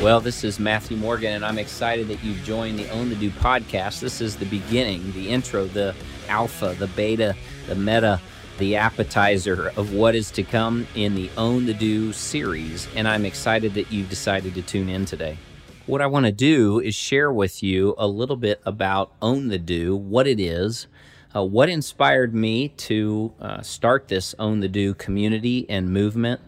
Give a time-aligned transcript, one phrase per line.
[0.00, 3.30] Well, this is Matthew Morgan, and I'm excited that you've joined the Own the Do
[3.30, 3.98] podcast.
[3.98, 5.92] This is the beginning, the intro, the
[6.28, 7.34] alpha, the beta,
[7.66, 8.20] the meta,
[8.58, 12.86] the appetizer of what is to come in the Own the Do series.
[12.94, 15.36] And I'm excited that you've decided to tune in today.
[15.86, 19.58] What I want to do is share with you a little bit about Own the
[19.58, 20.86] Do, what it is,
[21.34, 26.40] uh, what inspired me to uh, start this Own the Do community and movement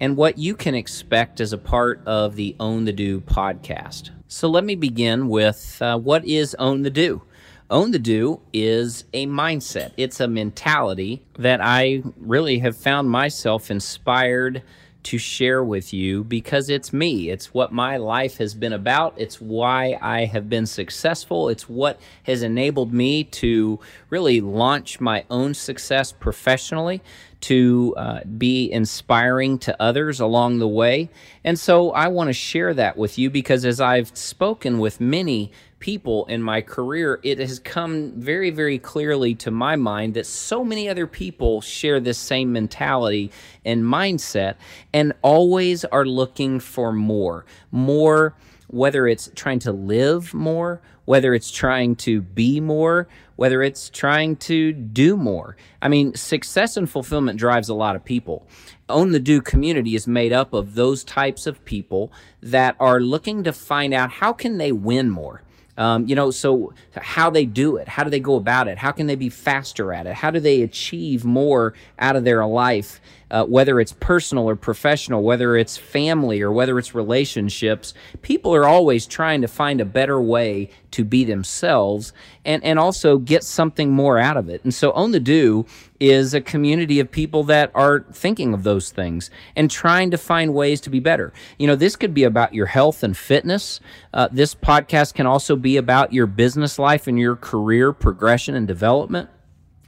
[0.00, 4.10] and what you can expect as a part of the Own the Do podcast.
[4.28, 7.22] So let me begin with uh, what is Own the Do?
[7.70, 13.70] Own the Do is a mindset, it's a mentality that I really have found myself
[13.70, 14.62] inspired
[15.08, 17.30] to share with you because it's me.
[17.30, 19.14] It's what my life has been about.
[19.16, 21.48] It's why I have been successful.
[21.48, 27.00] It's what has enabled me to really launch my own success professionally,
[27.40, 31.08] to uh, be inspiring to others along the way.
[31.42, 35.52] And so I want to share that with you because as I've spoken with many
[35.80, 40.64] people in my career, it has come very, very clearly to my mind that so
[40.64, 43.30] many other people share this same mentality
[43.64, 44.56] and mindset
[44.92, 47.44] and always are looking for more.
[47.70, 48.34] More,
[48.68, 54.36] whether it's trying to live more, whether it's trying to be more, whether it's trying
[54.36, 55.56] to do more.
[55.80, 58.46] I mean, success and fulfillment drives a lot of people.
[58.90, 62.12] Own the Do community is made up of those types of people
[62.42, 65.42] that are looking to find out how can they win more.
[65.78, 68.90] Um, you know, so how they do it, how do they go about it, how
[68.90, 73.00] can they be faster at it, how do they achieve more out of their life,
[73.30, 77.94] uh, whether it's personal or professional, whether it's family or whether it's relationships.
[78.22, 82.12] People are always trying to find a better way to be themselves
[82.44, 84.64] and, and also get something more out of it.
[84.64, 85.66] And so, Own the Do
[86.00, 90.54] is a community of people that are thinking of those things and trying to find
[90.54, 91.32] ways to be better.
[91.58, 93.80] You know, this could be about your health and fitness.
[94.14, 98.66] Uh, this podcast can also be about your business life and your career progression and
[98.66, 99.28] development.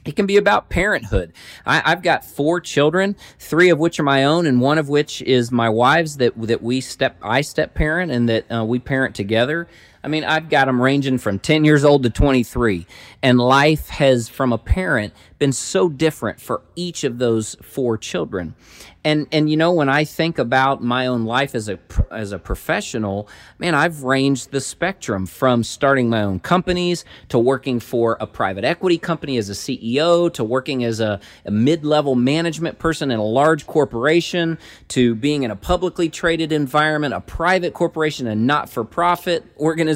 [0.03, 1.31] It can be about parenthood.
[1.65, 5.21] I, have got four children, three of which are my own, and one of which
[5.21, 6.15] is my wife's.
[6.15, 9.67] That that we step, I step parent, and that uh, we parent together.
[10.03, 12.87] I mean, I've got them ranging from 10 years old to 23.
[13.21, 18.55] And life has, from a parent, been so different for each of those four children.
[19.03, 21.79] And, and you know, when I think about my own life as a,
[22.11, 27.79] as a professional, man, I've ranged the spectrum from starting my own companies to working
[27.79, 32.13] for a private equity company as a CEO to working as a, a mid level
[32.13, 37.73] management person in a large corporation to being in a publicly traded environment, a private
[37.73, 39.90] corporation, a not for profit organization.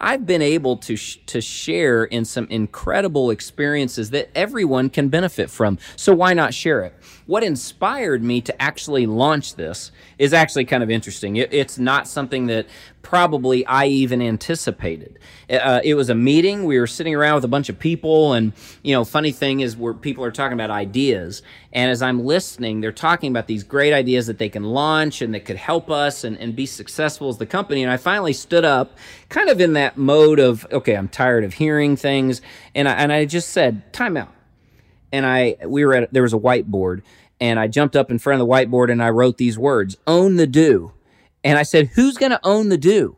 [0.00, 5.50] I've been able to, sh- to share in some incredible experiences that everyone can benefit
[5.50, 5.78] from.
[5.96, 6.94] So why not share it?
[7.32, 11.36] What inspired me to actually launch this is actually kind of interesting.
[11.36, 12.66] It, it's not something that
[13.00, 15.18] probably I even anticipated.
[15.48, 16.66] Uh, it was a meeting.
[16.66, 19.78] We were sitting around with a bunch of people, and you know, funny thing is,
[19.78, 21.40] where people are talking about ideas,
[21.72, 25.32] and as I'm listening, they're talking about these great ideas that they can launch and
[25.32, 27.82] that could help us and, and be successful as the company.
[27.82, 28.98] And I finally stood up,
[29.30, 32.42] kind of in that mode of, okay, I'm tired of hearing things,
[32.74, 34.34] and I, and I just said, time out
[35.12, 37.02] and I we were at there was a whiteboard
[37.42, 40.36] and I jumped up in front of the whiteboard and I wrote these words: "Own
[40.36, 40.92] the do."
[41.42, 43.16] And I said, "Who's going to own the do?"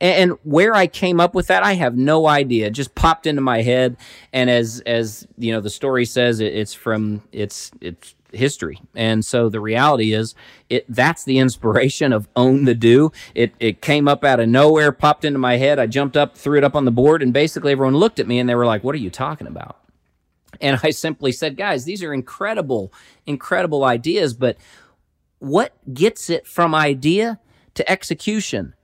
[0.00, 2.68] And, where I came up with that, I have no idea.
[2.68, 3.96] It just popped into my head,
[4.32, 8.80] and as as you know, the story says, it, it's from it's it's history.
[8.94, 10.36] And so the reality is
[10.70, 13.10] it that's the inspiration of own the do.
[13.34, 15.80] It it came up out of nowhere, popped into my head.
[15.80, 18.38] I jumped up, threw it up on the board, and basically everyone looked at me
[18.38, 19.78] and they were like, "What are you talking about?"
[20.60, 22.92] And I simply said, guys, these are incredible,
[23.26, 24.56] incredible ideas, but
[25.38, 27.38] what gets it from idea
[27.74, 28.74] to execution?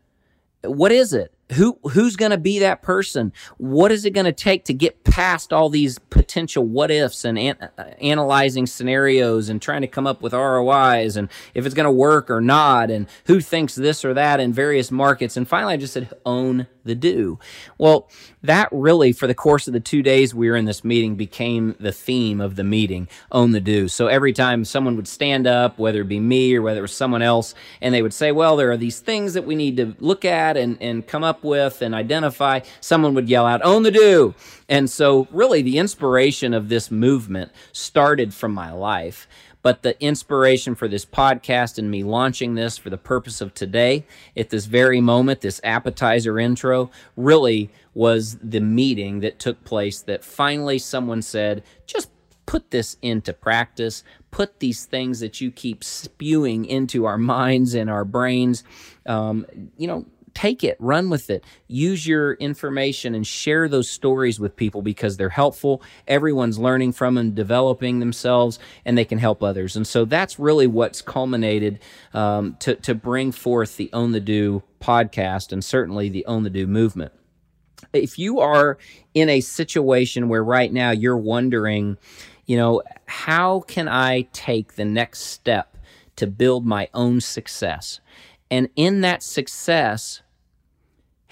[0.62, 1.34] What is it?
[1.52, 5.04] who who's going to be that person what is it going to take to get
[5.04, 10.06] past all these potential what ifs and an, uh, analyzing scenarios and trying to come
[10.06, 14.04] up with ROIs and if it's going to work or not and who thinks this
[14.04, 17.38] or that in various markets and finally I just said own the do
[17.78, 18.08] well
[18.42, 21.74] that really for the course of the 2 days we were in this meeting became
[21.80, 25.78] the theme of the meeting own the do so every time someone would stand up
[25.78, 28.56] whether it be me or whether it was someone else and they would say well
[28.56, 31.82] there are these things that we need to look at and and come up with
[31.82, 34.34] and identify, someone would yell out, Own the do.
[34.68, 39.26] And so, really, the inspiration of this movement started from my life.
[39.64, 44.04] But the inspiration for this podcast and me launching this for the purpose of today,
[44.36, 50.22] at this very moment, this appetizer intro, really was the meeting that took place that
[50.22, 52.10] finally someone said, just
[52.44, 54.04] put this into practice.
[54.30, 58.64] Put these things that you keep spewing into our minds and our brains.
[59.06, 59.46] Um,
[59.78, 64.56] you know, take it, run with it, use your information and share those stories with
[64.56, 65.82] people because they're helpful.
[66.06, 69.76] Everyone's learning from them, developing themselves, and they can help others.
[69.76, 71.78] And so that's really what's culminated
[72.12, 76.50] um, to, to bring forth the Own the Do podcast and certainly the Own the
[76.50, 77.12] Do movement.
[77.92, 78.78] If you are
[79.14, 81.96] in a situation where right now you're wondering,
[82.46, 85.76] you know, how can I take the next step
[86.16, 88.00] to build my own success?
[88.50, 90.22] And in that success,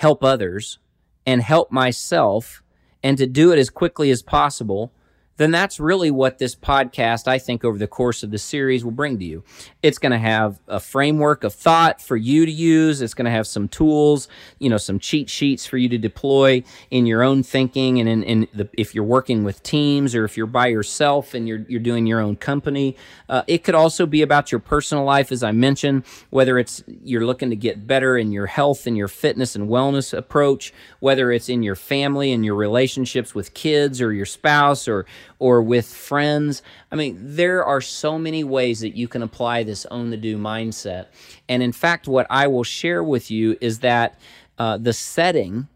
[0.02, 0.81] help others
[1.25, 2.60] and help myself
[3.04, 4.93] and to do it as quickly as possible
[5.37, 8.93] then that's really what this podcast, I think, over the course of the series will
[8.93, 9.43] bring to you.
[9.82, 13.00] It's going to have a framework of thought for you to use.
[13.00, 16.62] It's going to have some tools, you know, some cheat sheets for you to deploy
[16.90, 17.99] in your own thinking.
[17.99, 21.49] And in, in the, if you're working with teams or if you're by yourself and
[21.49, 22.96] you're, you're doing your own company,
[23.29, 27.25] uh, it could also be about your personal life, as I mentioned, whether it's you're
[27.25, 31.49] looking to get better in your health and your fitness and wellness approach, whether it's
[31.49, 35.06] in your family and your relationships with kids or your spouse or
[35.38, 36.62] or with friends.
[36.90, 40.36] I mean, there are so many ways that you can apply this own the do
[40.36, 41.06] mindset.
[41.48, 44.19] And in fact, what I will share with you is that
[44.58, 45.69] uh, the setting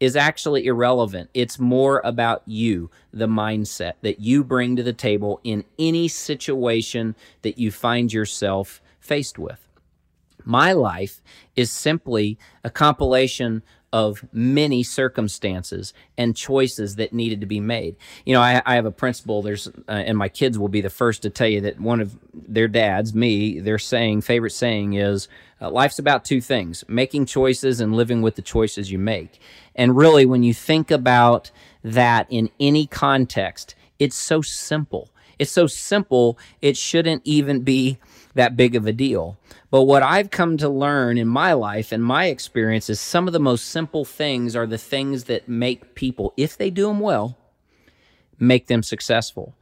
[0.00, 1.28] is actually irrelevant.
[1.34, 7.14] It's more about you, the mindset that you bring to the table in any situation
[7.42, 9.68] that you find yourself faced with.
[10.44, 11.22] My life
[11.54, 13.62] is simply a compilation
[13.92, 17.96] of many circumstances and choices that needed to be made.
[18.24, 19.42] You know, I, I have a principle.
[19.42, 22.16] There's, uh, and my kids will be the first to tell you that one of
[22.32, 25.28] their dads, me, their saying, favorite saying is,
[25.60, 29.40] uh, life's about two things: making choices and living with the choices you make.
[29.74, 31.50] And really, when you think about
[31.82, 35.10] that in any context, it's so simple.
[35.38, 37.98] It's so simple, it shouldn't even be
[38.34, 39.38] that big of a deal.
[39.70, 43.32] But what I've come to learn in my life and my experience is some of
[43.32, 47.36] the most simple things are the things that make people, if they do them well,
[48.38, 49.54] make them successful.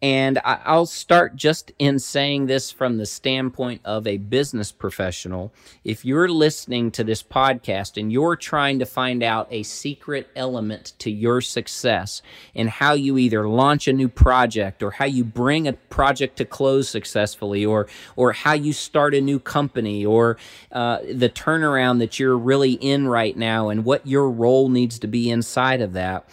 [0.00, 5.52] And I'll start just in saying this from the standpoint of a business professional.
[5.82, 10.92] If you're listening to this podcast and you're trying to find out a secret element
[11.00, 12.22] to your success
[12.54, 16.44] and how you either launch a new project or how you bring a project to
[16.44, 20.36] close successfully or, or how you start a new company or
[20.70, 25.08] uh, the turnaround that you're really in right now and what your role needs to
[25.08, 26.28] be inside of that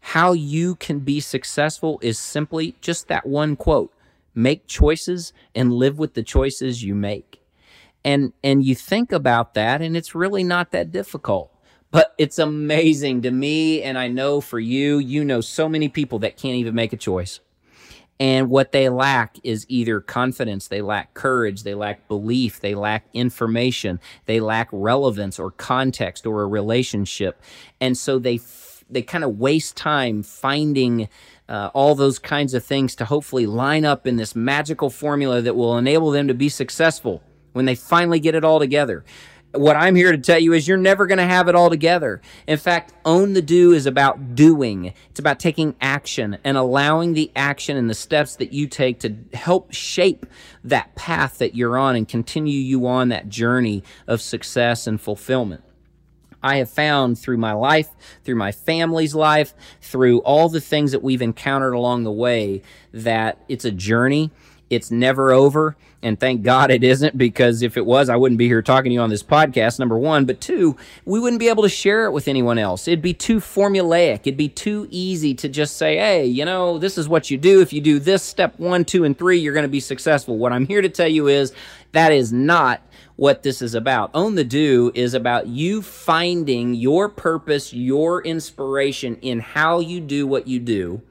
[0.00, 3.92] how you can be successful is simply just that one quote
[4.34, 7.40] make choices and live with the choices you make.
[8.04, 11.52] And and you think about that and it's really not that difficult
[11.90, 16.18] but it's amazing to me and i know for you you know so many people
[16.20, 17.40] that can't even make a choice.
[18.18, 23.04] And what they lack is either confidence they lack courage they lack belief they lack
[23.12, 27.42] information they lack relevance or context or a relationship.
[27.80, 28.38] And so they
[28.90, 31.08] they kind of waste time finding
[31.48, 35.56] uh, all those kinds of things to hopefully line up in this magical formula that
[35.56, 37.22] will enable them to be successful
[37.52, 39.04] when they finally get it all together.
[39.52, 42.20] What I'm here to tell you is you're never going to have it all together.
[42.46, 44.94] In fact, own the do is about doing.
[45.10, 49.16] It's about taking action and allowing the action and the steps that you take to
[49.32, 50.24] help shape
[50.62, 55.64] that path that you're on and continue you on that journey of success and fulfillment.
[56.42, 57.88] I have found through my life,
[58.24, 63.38] through my family's life, through all the things that we've encountered along the way, that
[63.48, 64.30] it's a journey.
[64.70, 65.76] It's never over.
[66.02, 68.94] And thank God it isn't, because if it was, I wouldn't be here talking to
[68.94, 70.24] you on this podcast, number one.
[70.24, 72.88] But two, we wouldn't be able to share it with anyone else.
[72.88, 74.20] It'd be too formulaic.
[74.20, 77.60] It'd be too easy to just say, hey, you know, this is what you do.
[77.60, 80.38] If you do this step one, two, and three, you're going to be successful.
[80.38, 81.52] What I'm here to tell you is
[81.92, 82.80] that is not
[83.20, 84.10] what this is about.
[84.14, 90.26] Own the Do is about you finding your purpose, your inspiration in how you do
[90.26, 91.02] what you do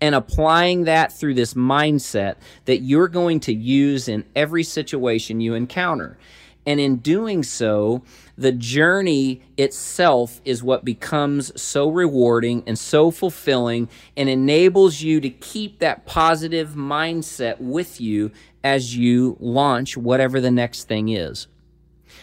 [0.00, 2.34] and applying that through this mindset
[2.64, 6.18] that you're going to use in every situation you encounter.
[6.66, 8.02] And in doing so,
[8.36, 15.30] the journey itself is what becomes so rewarding and so fulfilling and enables you to
[15.30, 18.32] keep that positive mindset with you
[18.64, 21.46] as you launch whatever the next thing is.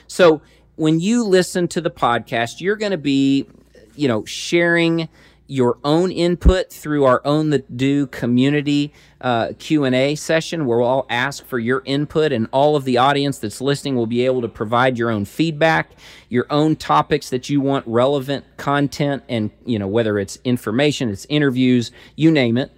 [0.08, 0.42] So
[0.76, 3.48] when you listen to the podcast, you're going to be,
[3.96, 5.08] you know, sharing
[5.48, 11.06] your own input through our own the do community uh, q&a session where we'll all
[11.10, 14.48] ask for your input and all of the audience that's listening will be able to
[14.48, 15.92] provide your own feedback
[16.30, 21.26] your own topics that you want relevant content and you know whether it's information it's
[21.30, 22.72] interviews you name it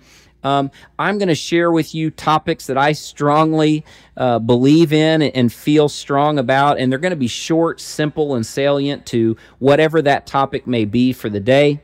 [0.43, 0.69] Um,
[0.99, 3.83] I'm going to share with you topics that I strongly
[4.15, 8.45] uh, believe in and feel strong about, and they're going to be short, simple, and
[8.45, 11.81] salient to whatever that topic may be for the day.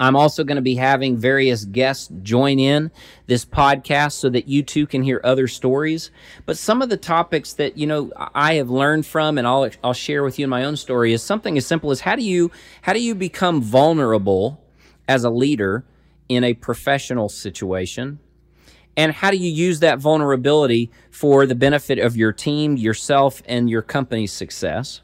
[0.00, 2.90] I'm also going to be having various guests join in
[3.26, 6.10] this podcast so that you too can hear other stories.
[6.46, 9.92] But some of the topics that, you know, I have learned from and I'll, I'll
[9.92, 12.50] share with you in my own story is something as simple as how do you,
[12.82, 14.62] how do you become vulnerable
[15.08, 15.84] as a leader
[16.28, 18.20] in a professional situation?
[18.96, 23.70] And how do you use that vulnerability for the benefit of your team, yourself, and
[23.70, 25.02] your company's success?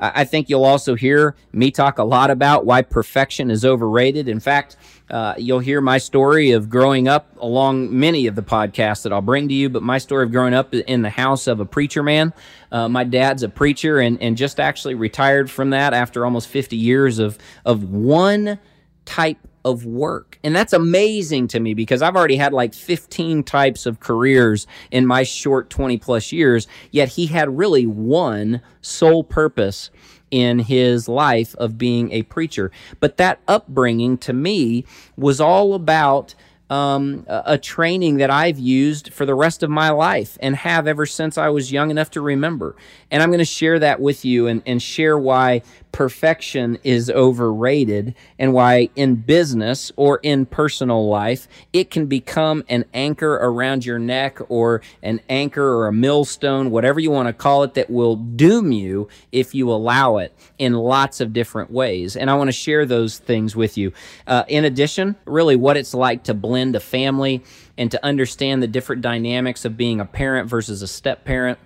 [0.00, 4.28] I think you'll also hear me talk a lot about why perfection is overrated.
[4.28, 4.76] In fact,
[5.10, 9.22] uh, you'll hear my story of growing up along many of the podcasts that I'll
[9.22, 12.02] bring to you, but my story of growing up in the house of a preacher
[12.04, 12.32] man.
[12.70, 16.76] Uh, my dad's a preacher and, and just actually retired from that after almost 50
[16.76, 18.60] years of, of one
[19.04, 20.38] type of work.
[20.42, 25.06] And that's amazing to me because I've already had like 15 types of careers in
[25.06, 29.90] my short 20 plus years, yet he had really one sole purpose
[30.30, 32.70] in his life of being a preacher.
[33.00, 34.84] But that upbringing to me
[35.16, 36.34] was all about
[36.70, 41.06] um, a, training that I've used for the rest of my life and have ever
[41.06, 42.76] since I was young enough to remember.
[43.10, 48.14] And I'm going to share that with you and, and share why perfection is overrated
[48.38, 53.98] and why in business or in personal life it can become an anchor around your
[53.98, 58.16] neck or an anchor or a millstone, whatever you want to call it, that will
[58.16, 62.16] doom you if you allow it in lots of different ways.
[62.16, 63.92] And I want to share those things with you.
[64.26, 67.42] Uh, in addition, really what it's like to blend a family
[67.76, 71.58] and to understand the different dynamics of being a parent versus a step parent,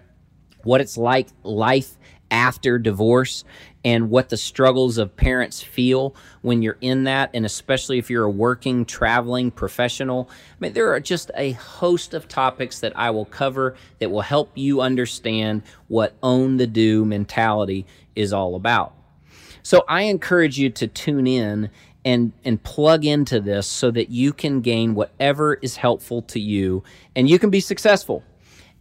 [0.62, 1.96] what it's like life
[2.30, 3.44] after divorce
[3.84, 8.24] and what the struggles of parents feel when you're in that, and especially if you're
[8.24, 10.28] a working, traveling professional.
[10.30, 14.20] I mean, there are just a host of topics that I will cover that will
[14.20, 18.94] help you understand what own the do mentality is all about.
[19.62, 21.70] So I encourage you to tune in
[22.04, 26.82] and and plug into this so that you can gain whatever is helpful to you
[27.14, 28.24] and you can be successful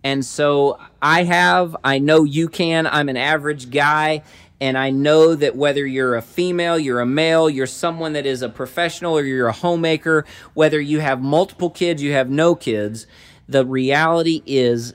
[0.04, 2.88] and so I have, I know you can.
[2.88, 4.24] I'm an average guy.
[4.62, 8.44] And I know that whether you're a female, you're a male, you're someone that is
[8.44, 13.08] a professional, or you're a homemaker, whether you have multiple kids, you have no kids,
[13.50, 14.94] the reality is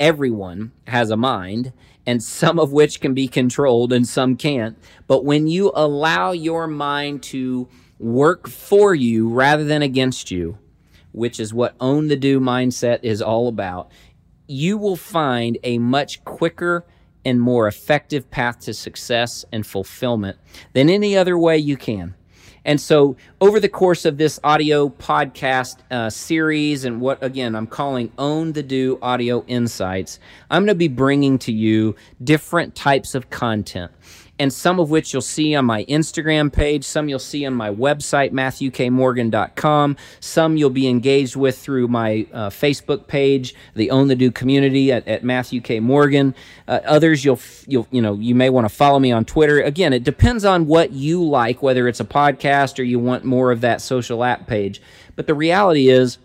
[0.00, 1.74] everyone has a mind,
[2.06, 4.78] and some of which can be controlled and some can't.
[5.06, 7.68] But when you allow your mind to
[7.98, 10.56] work for you rather than against you,
[11.12, 13.92] which is what own the do mindset is all about,
[14.46, 16.86] you will find a much quicker
[17.24, 20.38] and more effective path to success and fulfillment
[20.72, 22.14] than any other way you can.
[22.64, 27.66] And so, over the course of this audio podcast uh, series, and what again I'm
[27.66, 30.18] calling Own the Do Audio Insights,
[30.50, 33.92] I'm going to be bringing to you different types of content
[34.40, 37.70] and some of which you'll see on my Instagram page, some you'll see on my
[37.70, 44.16] website, MatthewKMorgan.com, some you'll be engaged with through my uh, Facebook page, the Own the
[44.16, 45.78] Do community at, at Matthew K.
[45.78, 46.34] Morgan.
[46.66, 49.60] Uh, others you'll, you'll, you know, you may want to follow me on Twitter.
[49.60, 53.52] Again, it depends on what you like, whether it's a podcast or you want more
[53.52, 54.80] of that social app page.
[55.16, 56.16] But the reality is,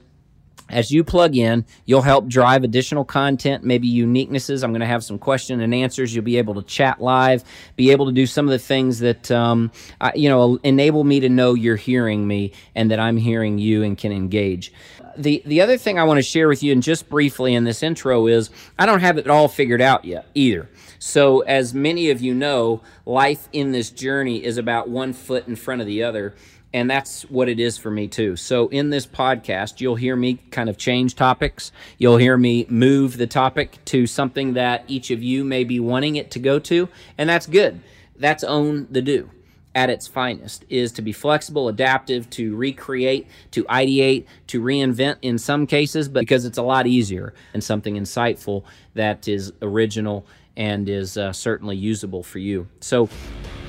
[0.70, 4.64] as you plug in, you'll help drive additional content, maybe uniquenesses.
[4.64, 6.14] I'm going to have some question and answers.
[6.16, 7.44] You'll be able to chat live,
[7.76, 11.20] be able to do some of the things that, um, I, you know, enable me
[11.20, 14.74] to know you're hearing me and that I'm hearing you and can engage.
[15.18, 17.84] The, the other thing I want to share with you, and just briefly in this
[17.84, 20.70] intro, is I don't have it all figured out yet either.
[21.00, 25.56] So, as many of you know, life in this journey is about one foot in
[25.56, 26.36] front of the other
[26.76, 28.36] and that's what it is for me too.
[28.36, 31.72] So in this podcast, you'll hear me kind of change topics.
[31.98, 36.18] You'll hear me move the topic to something that each of you may be wanting
[36.18, 37.80] it to go to, and that's good.
[38.18, 39.30] That's own the do
[39.74, 45.38] at its finest is to be flexible, adaptive, to recreate, to ideate, to reinvent in
[45.38, 48.64] some cases, but because it's a lot easier and something insightful
[48.96, 50.26] that is original
[50.58, 52.68] and is uh, certainly usable for you.
[52.82, 53.08] So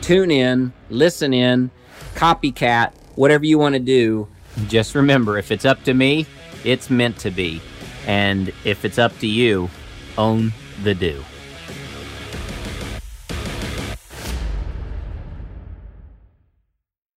[0.00, 1.70] tune in, listen in,
[2.14, 4.28] copycat, whatever you want to do.
[4.68, 6.26] Just remember if it's up to me,
[6.64, 7.60] it's meant to be.
[8.06, 9.68] And if it's up to you,
[10.16, 11.22] own the do.